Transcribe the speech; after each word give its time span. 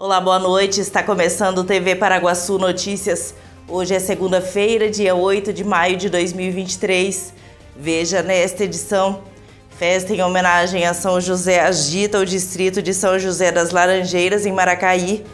Olá, 0.00 0.20
boa 0.20 0.38
noite. 0.38 0.80
Está 0.80 1.02
começando 1.02 1.58
o 1.58 1.64
TV 1.64 1.96
Paraguaçu 1.96 2.56
Notícias. 2.56 3.34
Hoje 3.66 3.96
é 3.96 3.98
segunda-feira, 3.98 4.88
dia 4.88 5.12
8 5.16 5.52
de 5.52 5.64
maio 5.64 5.96
de 5.96 6.08
2023. 6.08 7.34
Veja 7.76 8.22
nesta 8.22 8.62
edição. 8.62 9.22
Festa 9.76 10.14
em 10.14 10.22
homenagem 10.22 10.86
a 10.86 10.94
São 10.94 11.20
José 11.20 11.58
agita 11.58 12.20
o 12.20 12.24
distrito 12.24 12.80
de 12.80 12.94
São 12.94 13.18
José 13.18 13.50
das 13.50 13.72
Laranjeiras, 13.72 14.46
em 14.46 14.52
Maracaí. 14.52 15.26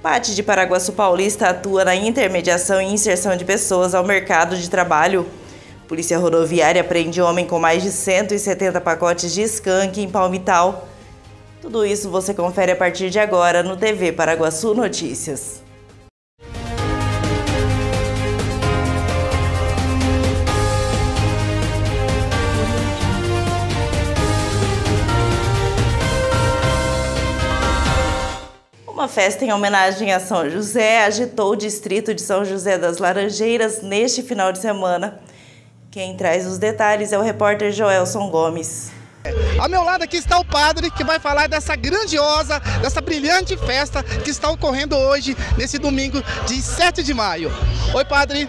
Pate 0.00 0.32
de 0.32 0.44
Paraguaçu 0.44 0.92
Paulista 0.92 1.48
atua 1.48 1.84
na 1.84 1.96
intermediação 1.96 2.80
e 2.80 2.84
inserção 2.84 3.36
de 3.36 3.44
pessoas 3.44 3.96
ao 3.96 4.04
mercado 4.04 4.56
de 4.56 4.70
trabalho. 4.70 5.26
Polícia 5.88 6.18
Rodoviária 6.18 6.84
prende 6.84 7.20
homem 7.20 7.48
com 7.48 7.58
mais 7.58 7.82
de 7.82 7.90
170 7.90 8.80
pacotes 8.80 9.34
de 9.34 9.42
skunk 9.42 10.00
em 10.00 10.08
Palmital. 10.08 10.93
Tudo 11.64 11.86
isso 11.86 12.10
você 12.10 12.34
confere 12.34 12.72
a 12.72 12.76
partir 12.76 13.08
de 13.08 13.18
agora 13.18 13.62
no 13.62 13.74
TV 13.74 14.12
Paraguaçu 14.12 14.74
Notícias. 14.74 15.62
Uma 28.86 29.08
festa 29.08 29.46
em 29.46 29.50
homenagem 29.50 30.12
a 30.12 30.20
São 30.20 30.50
José 30.50 31.02
agitou 31.02 31.52
o 31.52 31.56
distrito 31.56 32.12
de 32.12 32.20
São 32.20 32.44
José 32.44 32.76
das 32.76 32.98
Laranjeiras 32.98 33.80
neste 33.80 34.22
final 34.22 34.52
de 34.52 34.58
semana. 34.58 35.18
Quem 35.90 36.14
traz 36.14 36.46
os 36.46 36.58
detalhes 36.58 37.10
é 37.10 37.18
o 37.18 37.22
repórter 37.22 37.72
Joelson 37.72 38.28
Gomes. 38.28 38.92
Ao 39.58 39.68
meu 39.68 39.82
lado 39.82 40.02
aqui 40.02 40.16
está 40.18 40.38
o 40.38 40.44
padre 40.44 40.90
que 40.90 41.02
vai 41.02 41.18
falar 41.18 41.48
dessa 41.48 41.74
grandiosa, 41.74 42.60
dessa 42.82 43.00
brilhante 43.00 43.56
festa 43.56 44.02
que 44.02 44.30
está 44.30 44.50
ocorrendo 44.50 44.96
hoje, 44.96 45.36
nesse 45.56 45.78
domingo 45.78 46.22
de 46.46 46.60
7 46.60 47.02
de 47.02 47.14
maio. 47.14 47.50
Oi, 47.94 48.04
padre. 48.04 48.48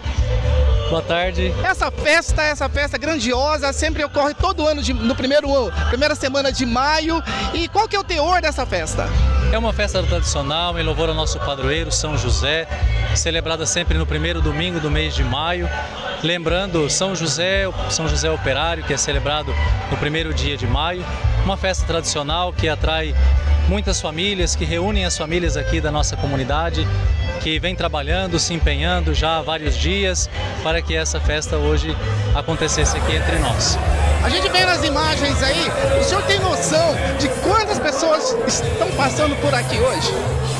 Boa 0.90 1.02
tarde. 1.02 1.52
Essa 1.64 1.90
festa, 1.90 2.42
essa 2.42 2.68
festa 2.68 2.98
grandiosa, 2.98 3.72
sempre 3.72 4.04
ocorre 4.04 4.34
todo 4.34 4.66
ano 4.66 4.82
de, 4.82 4.92
no 4.92 5.16
primeiro 5.16 5.48
primeira 5.88 6.14
semana 6.14 6.52
de 6.52 6.66
maio. 6.66 7.22
E 7.54 7.68
qual 7.68 7.88
que 7.88 7.96
é 7.96 7.98
o 7.98 8.04
teor 8.04 8.42
dessa 8.42 8.66
festa? 8.66 9.08
É 9.52 9.58
uma 9.58 9.72
festa 9.72 10.02
tradicional 10.02 10.78
em 10.78 10.82
louvor 10.82 11.08
ao 11.08 11.14
nosso 11.14 11.38
padroeiro 11.38 11.90
São 11.90 12.18
José, 12.18 12.66
celebrada 13.14 13.64
sempre 13.64 13.96
no 13.96 14.04
primeiro 14.04 14.40
domingo 14.42 14.80
do 14.80 14.90
mês 14.90 15.14
de 15.14 15.22
maio. 15.22 15.68
Lembrando 16.22 16.90
São 16.90 17.14
José, 17.14 17.64
São 17.88 18.08
José 18.08 18.30
Operário, 18.30 18.84
que 18.84 18.92
é 18.92 18.96
celebrado 18.96 19.54
no 19.90 19.96
primeiro 19.96 20.34
dia 20.34 20.56
de 20.56 20.66
maio, 20.66 21.04
uma 21.44 21.56
festa 21.56 21.86
tradicional 21.86 22.52
que 22.52 22.68
atrai 22.68 23.14
muitas 23.68 24.00
famílias, 24.00 24.56
que 24.56 24.64
reúnem 24.64 25.04
as 25.04 25.16
famílias 25.16 25.56
aqui 25.56 25.80
da 25.80 25.90
nossa 25.90 26.16
comunidade, 26.16 26.86
que 27.40 27.58
vem 27.58 27.74
trabalhando, 27.74 28.38
se 28.38 28.52
empenhando 28.52 29.14
já 29.14 29.38
há 29.38 29.42
vários 29.42 29.76
dias 29.76 30.28
para 30.62 30.82
que 30.82 30.94
essa 30.94 31.20
festa 31.20 31.56
hoje 31.56 31.96
acontecesse 32.34 32.96
aqui 32.96 33.14
entre 33.14 33.38
nós. 33.38 33.78
A 34.26 34.28
gente 34.28 34.48
vê 34.48 34.64
nas 34.64 34.82
imagens 34.82 35.40
aí, 35.40 35.70
o 36.00 36.02
senhor 36.02 36.20
tem 36.24 36.40
noção 36.40 36.96
de 37.16 37.28
quantas 37.44 37.78
pessoas 37.78 38.36
estão 38.44 38.90
passando 38.96 39.40
por 39.40 39.54
aqui 39.54 39.78
hoje? 39.78 40.12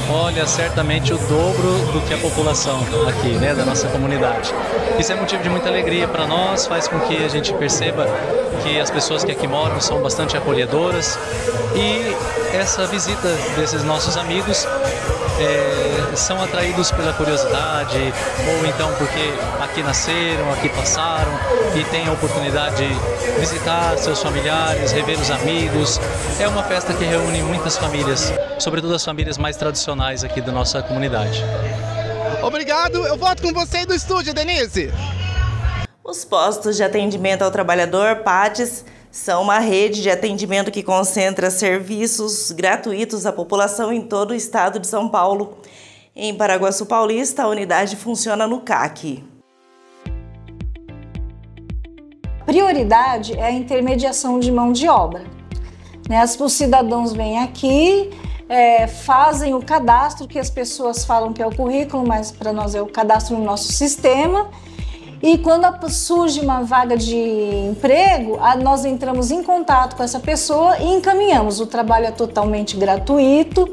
Olha, 0.08 0.46
certamente 0.46 1.12
o 1.12 1.18
dobro 1.18 1.92
do 1.92 2.00
que 2.06 2.14
a 2.14 2.18
população 2.18 2.80
aqui, 3.08 3.30
né, 3.30 3.56
da 3.56 3.64
nossa 3.64 3.88
comunidade. 3.88 4.54
Isso 5.00 5.10
é 5.10 5.16
motivo 5.16 5.42
de 5.42 5.50
muita 5.50 5.68
alegria 5.68 6.06
para 6.06 6.28
nós, 6.28 6.64
faz 6.64 6.86
com 6.86 7.00
que 7.00 7.16
a 7.16 7.28
gente 7.28 7.52
perceba 7.54 8.06
que 8.62 8.78
as 8.78 8.88
pessoas 8.88 9.24
que 9.24 9.32
aqui 9.32 9.48
moram 9.48 9.80
são 9.80 10.00
bastante 10.00 10.36
acolhedoras 10.36 11.18
e 11.74 12.14
essa 12.56 12.86
visita 12.86 13.28
desses 13.56 13.82
nossos 13.82 14.16
amigos 14.16 14.64
é, 15.38 16.16
são 16.16 16.42
atraídos 16.42 16.90
pela 16.90 17.12
curiosidade 17.12 17.98
ou 18.58 18.66
então 18.66 18.92
porque 18.94 19.32
aqui 19.60 19.82
nasceram, 19.82 20.52
aqui 20.52 20.68
passaram 20.68 21.32
e 21.74 21.84
têm 21.84 22.08
a 22.08 22.12
oportunidade 22.12 22.76
de 22.76 23.40
visitar 23.40 23.96
seus 23.98 24.22
familiares, 24.22 24.92
rever 24.92 25.18
os 25.20 25.30
amigos. 25.30 26.00
É 26.40 26.48
uma 26.48 26.62
festa 26.62 26.92
que 26.94 27.04
reúne 27.04 27.42
muitas 27.42 27.76
famílias, 27.76 28.32
sobretudo 28.58 28.94
as 28.94 29.04
famílias 29.04 29.38
mais 29.38 29.56
tradicionais 29.56 30.24
aqui 30.24 30.40
da 30.40 30.52
nossa 30.52 30.82
comunidade. 30.82 31.44
Obrigado, 32.42 33.06
eu 33.06 33.16
volto 33.16 33.42
com 33.42 33.52
você 33.52 33.78
aí 33.78 33.86
do 33.86 33.94
estúdio, 33.94 34.32
Denise. 34.32 34.92
Os 36.04 36.24
postos 36.24 36.76
de 36.76 36.84
atendimento 36.84 37.42
ao 37.42 37.50
trabalhador, 37.50 38.16
PATES, 38.16 38.84
são 39.16 39.42
uma 39.42 39.58
rede 39.58 40.02
de 40.02 40.10
atendimento 40.10 40.70
que 40.70 40.82
concentra 40.82 41.50
serviços 41.50 42.52
gratuitos 42.52 43.24
à 43.24 43.32
população 43.32 43.90
em 43.90 44.02
todo 44.02 44.32
o 44.32 44.34
estado 44.34 44.78
de 44.78 44.86
São 44.86 45.08
Paulo. 45.08 45.56
Em 46.14 46.34
Paraguaçu 46.34 46.84
Paulista, 46.84 47.44
a 47.44 47.48
unidade 47.48 47.96
funciona 47.96 48.46
no 48.46 48.60
CAC. 48.60 49.24
Prioridade 52.44 53.32
é 53.32 53.44
a 53.44 53.50
intermediação 53.50 54.38
de 54.38 54.52
mão 54.52 54.70
de 54.70 54.86
obra. 54.86 55.24
Né? 56.06 56.22
Os 56.22 56.52
cidadãos 56.52 57.14
vêm 57.14 57.38
aqui, 57.38 58.10
é, 58.50 58.86
fazem 58.86 59.54
o 59.54 59.62
cadastro, 59.62 60.28
que 60.28 60.38
as 60.38 60.50
pessoas 60.50 61.06
falam 61.06 61.32
que 61.32 61.42
é 61.42 61.46
o 61.46 61.56
currículo, 61.56 62.06
mas 62.06 62.30
para 62.30 62.52
nós 62.52 62.74
é 62.74 62.82
o 62.82 62.86
cadastro 62.86 63.38
no 63.38 63.44
nosso 63.44 63.72
sistema 63.72 64.50
e 65.22 65.38
quando 65.38 65.66
surge 65.88 66.40
uma 66.40 66.62
vaga 66.62 66.96
de 66.96 67.16
emprego, 67.16 68.38
nós 68.62 68.84
entramos 68.84 69.30
em 69.30 69.42
contato 69.42 69.96
com 69.96 70.02
essa 70.02 70.20
pessoa 70.20 70.78
e 70.78 70.94
encaminhamos. 70.94 71.58
O 71.60 71.66
trabalho 71.66 72.06
é 72.06 72.10
totalmente 72.10 72.76
gratuito. 72.76 73.72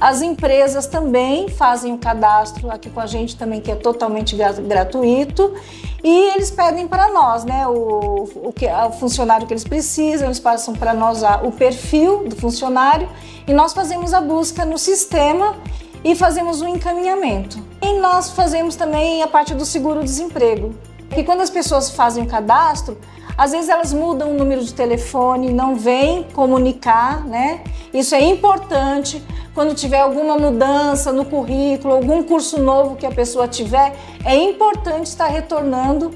As 0.00 0.22
empresas 0.22 0.86
também 0.86 1.48
fazem 1.48 1.92
o 1.92 1.98
cadastro 1.98 2.70
aqui 2.70 2.90
com 2.90 3.00
a 3.00 3.06
gente 3.06 3.36
também, 3.36 3.60
que 3.60 3.70
é 3.70 3.74
totalmente 3.74 4.36
gratuito. 4.36 5.54
E 6.02 6.34
eles 6.34 6.50
pedem 6.50 6.86
para 6.86 7.10
nós, 7.10 7.44
né, 7.44 7.66
o, 7.66 8.28
o, 8.36 8.52
que, 8.54 8.66
o 8.66 8.90
funcionário 8.92 9.46
que 9.46 9.52
eles 9.52 9.64
precisam, 9.64 10.28
eles 10.28 10.38
passam 10.38 10.74
para 10.74 10.92
nós 10.92 11.22
o 11.42 11.50
perfil 11.50 12.28
do 12.28 12.36
funcionário 12.36 13.08
e 13.48 13.52
nós 13.52 13.72
fazemos 13.72 14.12
a 14.12 14.20
busca 14.20 14.64
no 14.64 14.78
sistema 14.78 15.56
e 16.04 16.14
fazemos 16.14 16.60
o 16.60 16.66
um 16.66 16.68
encaminhamento. 16.68 17.73
E 17.84 18.00
nós 18.00 18.30
fazemos 18.30 18.76
também 18.76 19.22
a 19.22 19.26
parte 19.26 19.54
do 19.54 19.66
seguro-desemprego. 19.66 20.74
Que 21.10 21.22
quando 21.22 21.42
as 21.42 21.50
pessoas 21.50 21.90
fazem 21.90 22.24
o 22.24 22.26
cadastro, 22.26 22.96
às 23.36 23.52
vezes 23.52 23.68
elas 23.68 23.92
mudam 23.92 24.30
o 24.30 24.34
número 24.34 24.64
de 24.64 24.72
telefone, 24.72 25.52
não 25.52 25.76
vêm 25.76 26.22
comunicar, 26.32 27.26
né? 27.26 27.62
Isso 27.92 28.14
é 28.14 28.22
importante. 28.22 29.22
Quando 29.54 29.74
tiver 29.74 30.00
alguma 30.00 30.38
mudança 30.38 31.12
no 31.12 31.26
currículo, 31.26 31.92
algum 31.92 32.22
curso 32.22 32.58
novo 32.58 32.96
que 32.96 33.04
a 33.04 33.10
pessoa 33.10 33.46
tiver, 33.46 33.94
é 34.24 34.34
importante 34.34 35.08
estar 35.08 35.26
retornando 35.26 36.10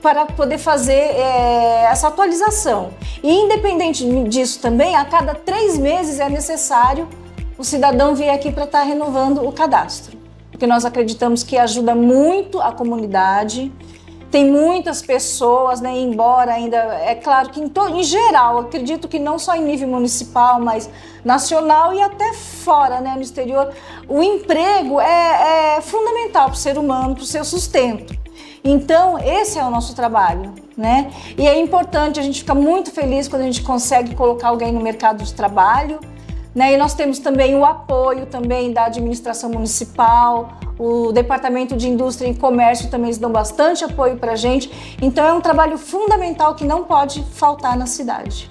para 0.00 0.24
poder 0.24 0.56
fazer 0.56 0.94
é, 0.94 1.84
essa 1.90 2.08
atualização. 2.08 2.92
E 3.22 3.30
independente 3.30 4.06
disso 4.24 4.58
também, 4.60 4.96
a 4.96 5.04
cada 5.04 5.34
três 5.34 5.76
meses 5.76 6.18
é 6.18 6.30
necessário 6.30 7.06
o 7.58 7.62
cidadão 7.62 8.14
vir 8.14 8.30
aqui 8.30 8.50
para 8.50 8.64
estar 8.64 8.84
renovando 8.84 9.46
o 9.46 9.52
cadastro. 9.52 10.19
Porque 10.60 10.66
nós 10.66 10.84
acreditamos 10.84 11.42
que 11.42 11.56
ajuda 11.56 11.94
muito 11.94 12.60
a 12.60 12.70
comunidade 12.70 13.72
tem 14.30 14.44
muitas 14.44 15.00
pessoas, 15.00 15.80
né, 15.80 15.90
embora 15.98 16.52
ainda, 16.52 16.76
é 16.76 17.14
claro 17.16 17.48
que 17.48 17.60
em, 17.60 17.68
to, 17.68 17.88
em 17.88 18.02
geral, 18.04 18.58
acredito 18.58 19.08
que 19.08 19.18
não 19.18 19.38
só 19.40 19.56
em 19.56 19.62
nível 19.62 19.88
municipal, 19.88 20.60
mas 20.60 20.88
nacional 21.24 21.92
e 21.94 22.00
até 22.00 22.32
fora, 22.34 23.00
né, 23.00 23.14
no 23.16 23.22
exterior, 23.22 23.72
o 24.06 24.22
emprego 24.22 25.00
é, 25.00 25.78
é 25.78 25.80
fundamental 25.80 26.44
para 26.44 26.54
o 26.54 26.56
ser 26.56 26.78
humano, 26.78 27.14
para 27.14 27.22
o 27.22 27.26
seu 27.26 27.44
sustento. 27.44 28.14
Então, 28.62 29.18
esse 29.18 29.58
é 29.58 29.64
o 29.64 29.70
nosso 29.70 29.96
trabalho, 29.96 30.54
né? 30.76 31.10
E 31.36 31.48
é 31.48 31.58
importante, 31.58 32.20
a 32.20 32.22
gente 32.22 32.40
fica 32.40 32.54
muito 32.54 32.92
feliz 32.92 33.26
quando 33.26 33.42
a 33.42 33.46
gente 33.46 33.62
consegue 33.62 34.14
colocar 34.14 34.48
alguém 34.48 34.70
no 34.70 34.80
mercado 34.80 35.24
de 35.24 35.32
trabalho, 35.32 35.98
né? 36.54 36.74
E 36.74 36.76
nós 36.76 36.94
temos 36.94 37.18
também 37.18 37.54
o 37.54 37.64
apoio 37.64 38.26
também 38.26 38.72
da 38.72 38.86
administração 38.86 39.50
municipal, 39.50 40.58
o 40.78 41.12
Departamento 41.12 41.76
de 41.76 41.88
Indústria 41.88 42.28
e 42.28 42.34
Comércio 42.34 42.90
também 42.90 43.12
dão 43.18 43.30
bastante 43.30 43.84
apoio 43.84 44.16
para 44.16 44.32
a 44.32 44.36
gente. 44.36 44.96
Então 45.02 45.24
é 45.26 45.32
um 45.32 45.40
trabalho 45.40 45.76
fundamental 45.76 46.54
que 46.54 46.64
não 46.64 46.84
pode 46.84 47.22
faltar 47.32 47.76
na 47.76 47.86
cidade. 47.86 48.50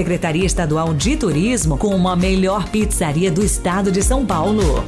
Secretaria 0.00 0.46
Estadual 0.46 0.94
de 0.94 1.14
Turismo 1.14 1.76
como 1.76 2.08
a 2.08 2.16
melhor 2.16 2.70
pizzaria 2.70 3.30
do 3.30 3.44
estado 3.44 3.92
de 3.92 4.02
São 4.02 4.24
Paulo. 4.24 4.82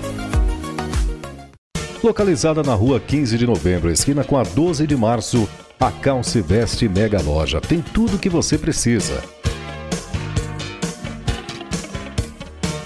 Localizada 2.02 2.62
na 2.62 2.72
rua 2.72 2.98
15 2.98 3.36
de 3.36 3.46
novembro, 3.46 3.90
esquina 3.90 4.24
com 4.24 4.38
a 4.38 4.42
12 4.42 4.86
de 4.86 4.96
março, 4.96 5.46
a 5.78 5.90
Calce 5.90 6.40
Veste 6.40 6.88
Mega 6.88 7.20
Loja 7.20 7.60
tem 7.60 7.82
tudo 7.82 8.16
o 8.16 8.18
que 8.18 8.30
você 8.30 8.56
precisa. 8.56 9.22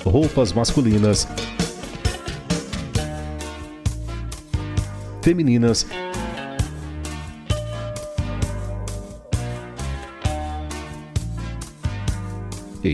Roupas 0.04 0.52
masculinas, 0.52 1.28
femininas 5.22 5.86
e 6.02 6.05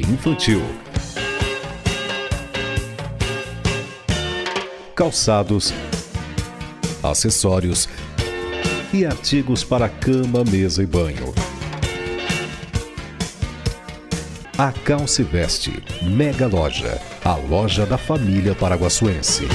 infantil. 0.00 0.62
Calçados, 4.94 5.73
acessórios 7.03 7.89
e 8.93 9.05
artigos 9.05 9.65
para 9.65 9.89
cama, 9.89 10.44
mesa 10.44 10.83
e 10.83 10.87
banho. 10.87 11.35
A 14.59 14.71
Calce 14.71 15.23
Veste, 15.23 15.83
Mega 16.03 16.47
Loja, 16.47 17.00
a 17.25 17.35
loja 17.35 17.87
da 17.87 17.99
família 17.99 18.55
paraguaçuense. 18.55 19.47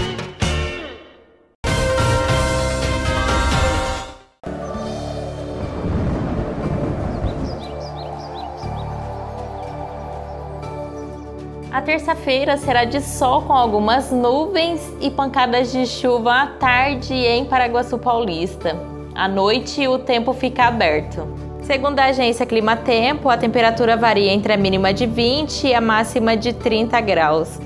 A 11.69 11.81
terça-feira 11.81 12.55
será 12.55 12.85
de 12.85 13.01
sol 13.01 13.41
com 13.41 13.51
algumas 13.51 14.09
nuvens 14.09 14.81
e 15.01 15.11
pancadas 15.11 15.69
de 15.69 15.85
chuva 15.85 16.43
à 16.43 16.47
tarde 16.47 17.13
em 17.13 17.43
Paraguaçu 17.43 17.97
Paulista. 17.97 18.77
À 19.13 19.27
noite, 19.27 19.85
o 19.85 19.99
tempo 19.99 20.31
fica 20.33 20.63
aberto. 20.63 21.27
Segundo 21.63 21.99
a 21.99 22.05
agência 22.05 22.45
Climatempo, 22.45 23.29
a 23.29 23.37
temperatura 23.37 23.97
varia 23.97 24.31
entre 24.31 24.53
a 24.53 24.57
mínima 24.57 24.93
de 24.93 25.05
20 25.05 25.67
e 25.67 25.73
a 25.73 25.81
máxima 25.81 26.37
de 26.37 26.53
30 26.53 27.01
graus. 27.01 27.59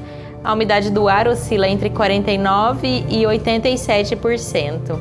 A 0.44 0.54
umidade 0.54 0.90
do 0.90 1.08
ar 1.08 1.28
oscila 1.28 1.68
entre 1.68 1.92
49% 1.92 3.06
e 3.08 3.22
87%. 3.22 5.00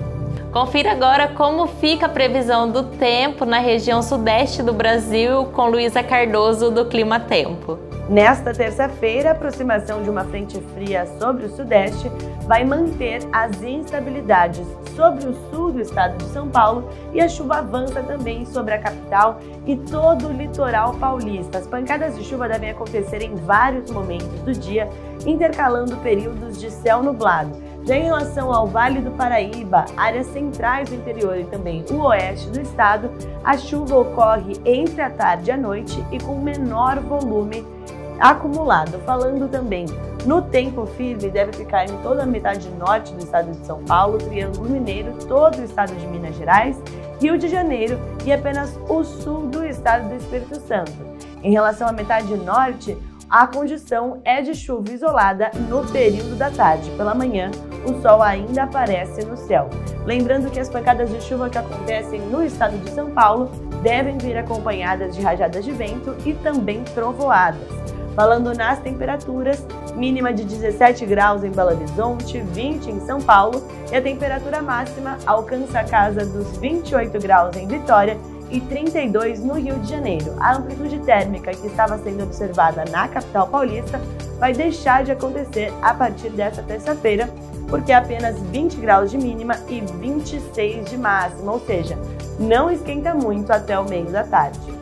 Confira 0.53 0.93
agora 0.93 1.29
como 1.29 1.67
fica 1.67 2.05
a 2.05 2.09
previsão 2.09 2.71
do 2.71 2.83
tempo 2.83 3.47
na 3.47 3.61
região 3.61 4.03
sudeste 4.03 4.63
do 4.63 4.75
Brasil 4.75 5.47
com 5.47 5.71
Luísa 5.71 6.03
Cardoso 6.03 6.71
do 6.71 6.85
Clima 6.85 7.19
Tempo. 7.19 7.90
Nesta 8.11 8.53
terça-feira, 8.53 9.29
a 9.29 9.33
aproximação 9.33 10.03
de 10.03 10.11
uma 10.11 10.25
frente 10.25 10.61
fria 10.75 11.07
sobre 11.21 11.47
o 11.47 11.49
sudeste 11.49 12.11
vai 12.45 12.65
manter 12.65 13.21
as 13.33 13.63
instabilidades 13.63 14.67
sobre 14.97 15.29
o 15.29 15.35
sul 15.49 15.71
do 15.71 15.81
estado 15.81 16.19
de 16.19 16.25
São 16.33 16.49
Paulo 16.49 16.91
e 17.13 17.21
a 17.21 17.29
chuva 17.29 17.59
avança 17.59 18.03
também 18.03 18.45
sobre 18.45 18.75
a 18.75 18.81
capital 18.81 19.39
e 19.65 19.77
todo 19.77 20.27
o 20.27 20.33
litoral 20.33 20.95
paulista. 20.95 21.59
As 21.59 21.69
pancadas 21.69 22.19
de 22.19 22.25
chuva 22.25 22.49
devem 22.49 22.71
acontecer 22.71 23.23
em 23.23 23.37
vários 23.37 23.93
momentos 23.93 24.41
do 24.41 24.53
dia, 24.55 24.89
intercalando 25.25 25.97
períodos 25.99 26.59
de 26.59 26.69
céu 26.69 27.05
nublado. 27.05 27.53
Já 27.85 27.97
em 27.97 28.03
relação 28.03 28.53
ao 28.53 28.67
Vale 28.67 29.01
do 29.01 29.13
Paraíba, 29.13 29.87
áreas 29.97 30.27
centrais 30.27 30.89
do 30.89 30.97
interior 30.97 31.39
e 31.39 31.45
também 31.45 31.85
o 31.89 32.01
oeste 32.07 32.51
do 32.51 32.61
estado, 32.61 33.09
a 33.45 33.57
chuva 33.57 33.97
ocorre 33.97 34.55
entre 34.65 35.01
a 35.01 35.11
tarde 35.11 35.49
e 35.49 35.53
a 35.53 35.57
noite 35.57 36.05
e 36.11 36.19
com 36.19 36.41
menor 36.41 36.99
volume 36.99 37.65
acumulado. 38.21 39.01
Falando 39.01 39.49
também 39.49 39.87
no 40.27 40.43
tempo 40.43 40.87
firme, 40.87 41.31
deve 41.31 41.53
ficar 41.53 41.87
em 41.87 41.97
toda 42.03 42.23
a 42.23 42.27
metade 42.27 42.69
norte 42.71 43.13
do 43.15 43.25
estado 43.25 43.51
de 43.53 43.67
São 43.67 43.83
Paulo, 43.85 44.19
Triângulo 44.19 44.69
Mineiro, 44.69 45.15
todo 45.27 45.59
o 45.59 45.65
estado 45.65 45.95
de 45.95 46.07
Minas 46.07 46.37
Gerais, 46.37 46.81
Rio 47.21 47.39
de 47.39 47.49
Janeiro 47.49 47.99
e 48.25 48.33
apenas 48.33 48.79
o 48.89 49.03
sul 49.03 49.47
do 49.47 49.65
estado 49.65 50.09
do 50.09 50.17
Espírito 50.17 50.61
Santo. 50.61 50.93
Em 51.43 51.53
relação 51.53 51.89
à 51.89 51.93
metade 51.93 52.35
norte, 52.37 52.97
a 53.31 53.47
condição 53.47 54.21
é 54.25 54.43
de 54.43 54.55
chuva 54.55 54.93
isolada 54.93 55.53
no 55.69 55.87
período 55.87 56.37
da 56.37 56.51
tarde. 56.51 56.91
Pela 56.97 57.15
manhã, 57.15 57.51
o 57.87 58.03
sol 58.03 58.21
ainda 58.21 58.65
aparece 58.65 59.25
no 59.25 59.37
céu. 59.37 59.71
Lembrando 60.05 60.51
que 60.51 60.59
as 60.59 60.69
pancadas 60.69 61.09
de 61.11 61.21
chuva 61.23 61.49
que 61.49 61.57
acontecem 61.57 62.21
no 62.23 62.45
estado 62.45 62.77
de 62.79 62.91
São 62.91 63.11
Paulo 63.13 63.51
devem 63.83 64.19
vir 64.19 64.37
acompanhadas 64.37 65.15
de 65.15 65.23
rajadas 65.23 65.65
de 65.65 65.71
vento 65.71 66.17
e 66.27 66.35
também 66.35 66.83
trovoadas. 66.83 67.69
Falando 68.21 68.53
nas 68.53 68.79
temperaturas, 68.81 69.67
mínima 69.97 70.31
de 70.31 70.45
17 70.45 71.07
graus 71.07 71.43
em 71.43 71.51
Belo 71.51 71.71
Horizonte, 71.71 72.39
20 72.39 72.91
em 72.91 73.01
São 73.01 73.19
Paulo 73.19 73.67
e 73.91 73.97
a 73.97 74.03
temperatura 74.03 74.61
máxima 74.61 75.17
alcança 75.25 75.81
a 75.81 75.85
casa 75.85 76.27
dos 76.27 76.59
28 76.59 77.19
graus 77.19 77.57
em 77.57 77.67
Vitória 77.67 78.19
e 78.51 78.61
32 78.61 79.43
no 79.43 79.55
Rio 79.55 79.79
de 79.79 79.89
Janeiro. 79.89 80.35
A 80.39 80.55
amplitude 80.55 80.99
térmica 80.99 81.51
que 81.53 81.67
estava 81.67 81.97
sendo 81.97 82.25
observada 82.25 82.85
na 82.91 83.09
capital 83.09 83.49
paulista 83.49 83.99
vai 84.39 84.53
deixar 84.53 85.03
de 85.03 85.13
acontecer 85.13 85.73
a 85.81 85.95
partir 85.95 86.29
desta 86.29 86.63
terça-feira, 86.63 87.27
porque 87.71 87.91
é 87.91 87.95
apenas 87.95 88.39
20 88.39 88.77
graus 88.83 89.11
de 89.11 89.17
mínima 89.17 89.57
e 89.67 89.81
26 89.81 90.91
de 90.91 90.99
máxima, 90.99 91.53
ou 91.53 91.61
seja, 91.61 91.99
não 92.39 92.71
esquenta 92.71 93.15
muito 93.15 93.51
até 93.51 93.79
o 93.79 93.89
meio 93.89 94.11
da 94.11 94.25
tarde. 94.25 94.80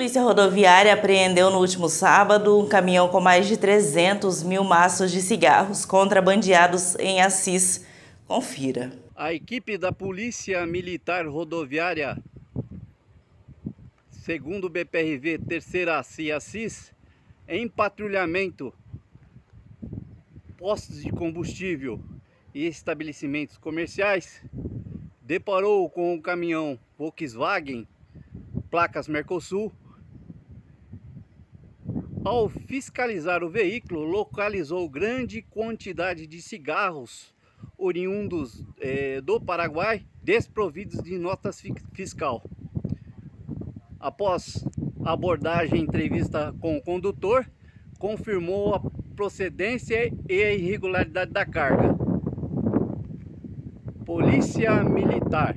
Polícia 0.00 0.22
Rodoviária 0.22 0.94
apreendeu 0.94 1.50
no 1.50 1.58
último 1.58 1.86
sábado 1.86 2.58
um 2.58 2.66
caminhão 2.66 3.10
com 3.10 3.20
mais 3.20 3.46
de 3.46 3.58
300 3.58 4.42
mil 4.42 4.64
maços 4.64 5.12
de 5.12 5.20
cigarros 5.20 5.84
contrabandeados 5.84 6.96
em 6.98 7.20
Assis. 7.20 7.84
Confira. 8.26 8.92
A 9.14 9.34
equipe 9.34 9.76
da 9.76 9.92
Polícia 9.92 10.66
Militar 10.66 11.26
Rodoviária 11.26 12.16
segundo 14.10 14.68
o 14.68 14.70
BPRV 14.70 15.38
Terceira 15.46 16.02
CIA 16.02 16.40
CIS, 16.40 16.94
em 17.46 17.68
patrulhamento, 17.68 18.72
postos 20.56 21.02
de 21.02 21.10
combustível 21.10 22.00
e 22.54 22.66
estabelecimentos 22.66 23.58
comerciais, 23.58 24.42
deparou 25.20 25.90
com 25.90 26.14
um 26.14 26.18
caminhão 26.22 26.78
Volkswagen, 26.96 27.86
placas 28.70 29.06
Mercosul. 29.06 29.70
Ao 32.30 32.48
fiscalizar 32.48 33.42
o 33.42 33.50
veículo, 33.50 34.04
localizou 34.04 34.88
grande 34.88 35.42
quantidade 35.42 36.28
de 36.28 36.40
cigarros 36.40 37.34
oriundos 37.76 38.64
eh, 38.78 39.20
do 39.20 39.40
Paraguai, 39.40 40.06
desprovidos 40.22 41.02
de 41.02 41.18
notas 41.18 41.60
fiscal. 41.92 42.40
Após 43.98 44.64
abordagem 45.04 45.80
e 45.80 45.82
entrevista 45.82 46.54
com 46.60 46.76
o 46.76 46.80
condutor, 46.80 47.50
confirmou 47.98 48.76
a 48.76 48.80
procedência 49.16 50.12
e 50.28 50.40
a 50.44 50.54
irregularidade 50.54 51.32
da 51.32 51.44
carga. 51.44 51.96
Polícia 54.06 54.84
Militar. 54.84 55.56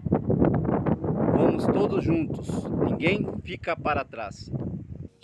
Vamos 1.37 1.67
todos 1.67 2.03
juntos. 2.03 2.47
Ninguém 2.83 3.27
fica 3.43 3.75
para 3.75 4.03
trás. 4.03 4.51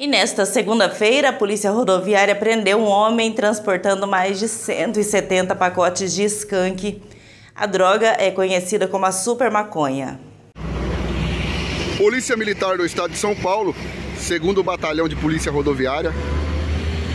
E 0.01 0.07
nesta 0.07 0.45
segunda-feira, 0.45 1.27
a 1.27 1.33
Polícia 1.33 1.69
Rodoviária 1.71 2.33
prendeu 2.33 2.77
um 2.77 2.85
homem 2.85 3.33
transportando 3.33 4.07
mais 4.07 4.39
de 4.39 4.47
170 4.47 5.53
pacotes 5.57 6.15
de 6.15 6.23
skunk. 6.23 7.01
A 7.53 7.65
droga 7.65 8.15
é 8.17 8.31
conhecida 8.31 8.87
como 8.87 9.05
a 9.05 9.11
super 9.11 9.51
maconha. 9.51 10.17
Polícia 11.97 12.37
Militar 12.37 12.77
do 12.77 12.85
Estado 12.85 13.11
de 13.11 13.17
São 13.17 13.35
Paulo, 13.35 13.75
segundo 14.17 14.63
Batalhão 14.63 15.09
de 15.09 15.17
Polícia 15.17 15.51
Rodoviária, 15.51 16.13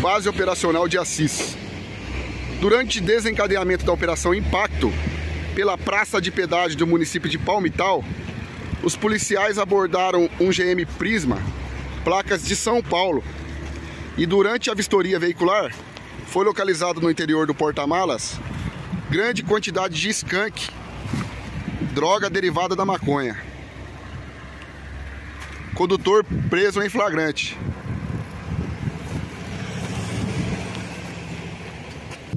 base 0.03 0.29
operacional 0.29 0.87
de 0.87 0.99
Assis. 0.99 1.57
Durante 2.61 3.01
desencadeamento 3.01 3.87
da 3.87 3.95
Operação 3.95 4.35
Impacto, 4.35 4.93
pela 5.55 5.79
praça 5.79 6.21
de 6.21 6.31
pedágio 6.31 6.77
do 6.77 6.87
município 6.87 7.31
de 7.31 7.39
Palmital, 7.39 8.05
os 8.83 8.95
policiais 8.95 9.59
abordaram 9.59 10.29
um 10.39 10.51
GM 10.51 10.85
Prisma, 10.99 11.39
placas 12.05 12.45
de 12.45 12.55
São 12.55 12.83
Paulo. 12.83 13.25
E 14.17 14.27
durante 14.27 14.71
a 14.71 14.75
vistoria 14.75 15.19
veicular, 15.19 15.75
foi 16.27 16.45
localizado 16.45 17.01
no 17.01 17.11
interior 17.11 17.47
do 17.47 17.55
porta-malas 17.55 18.39
grande 19.15 19.45
quantidade 19.45 20.01
de 20.01 20.09
skunk, 20.09 20.69
droga 21.93 22.29
derivada 22.29 22.75
da 22.75 22.85
maconha. 22.85 23.37
Condutor 25.73 26.25
preso 26.51 26.83
em 26.83 26.89
flagrante. 26.89 27.57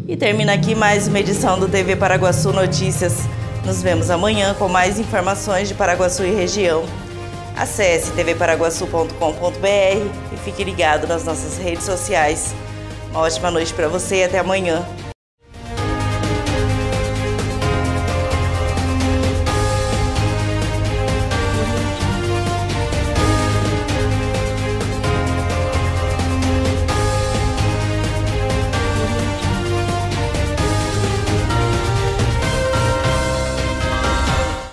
E 0.07 0.15
termina 0.15 0.53
aqui 0.53 0.75
mais 0.75 1.07
uma 1.07 1.19
edição 1.19 1.59
do 1.59 1.67
TV 1.67 1.95
Paraguaçu 1.95 2.53
Notícias. 2.53 3.21
Nos 3.65 3.81
vemos 3.81 4.11
amanhã 4.11 4.53
com 4.53 4.69
mais 4.69 4.99
informações 4.99 5.67
de 5.67 5.73
Paraguaçu 5.73 6.23
e 6.23 6.31
região. 6.31 6.85
Acesse 7.57 8.11
tvparaguaçu.com.br 8.11 9.17
e 10.31 10.37
fique 10.45 10.63
ligado 10.63 11.07
nas 11.07 11.23
nossas 11.23 11.57
redes 11.57 11.85
sociais. 11.85 12.53
Uma 13.09 13.21
ótima 13.21 13.49
noite 13.49 13.73
para 13.73 13.87
você 13.87 14.17
e 14.17 14.23
até 14.25 14.37
amanhã. 14.37 14.85